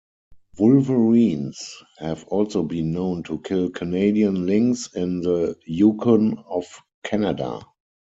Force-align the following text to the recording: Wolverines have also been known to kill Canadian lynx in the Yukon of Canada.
Wolverines 0.57 1.83
have 1.99 2.23
also 2.23 2.63
been 2.63 2.91
known 2.91 3.21
to 3.21 3.37
kill 3.39 3.69
Canadian 3.69 4.47
lynx 4.47 4.89
in 4.95 5.21
the 5.21 5.55
Yukon 5.67 6.39
of 6.47 6.65
Canada. 7.03 7.61